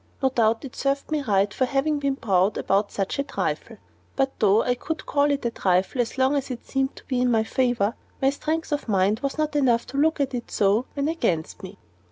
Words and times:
No 0.23 0.29
doubt 0.29 0.65
it 0.65 0.75
served 0.75 1.11
me 1.11 1.21
right 1.21 1.53
for 1.53 1.65
having 1.65 1.99
been 1.99 2.15
proud 2.15 2.57
about 2.57 2.91
such 2.91 3.19
a 3.19 3.23
trifle; 3.23 3.77
but 4.15 4.31
though 4.39 4.63
I 4.63 4.73
could 4.73 5.05
call 5.05 5.29
it 5.29 5.45
a 5.45 5.51
trifle 5.51 6.01
as 6.01 6.17
long 6.17 6.35
as 6.35 6.49
it 6.49 6.65
seemed 6.65 6.95
to 6.95 7.05
be 7.05 7.21
in 7.21 7.29
my 7.29 7.43
favor, 7.43 7.93
my 8.19 8.31
strength 8.31 8.71
of 8.71 8.87
mind 8.89 9.19
was 9.19 9.37
not 9.37 9.55
enough 9.55 9.85
to 9.93 9.97
look 10.01 10.19
at 10.19 10.33
it 10.33 10.49
so 10.49 10.87
when 10.95 11.07
against 11.07 11.61
me. 11.61 11.77